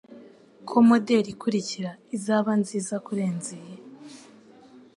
[0.67, 3.75] ko moderi ikurikira izaba nziza kurenza iyi